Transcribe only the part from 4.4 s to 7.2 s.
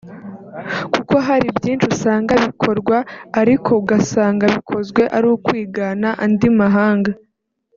bikozwe ari ukwigana andi mahanga